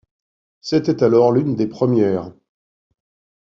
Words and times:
C'était 0.61 1.03
alors 1.03 1.31
l'une 1.31 1.55
des 1.55 1.67
premières. 1.67 2.31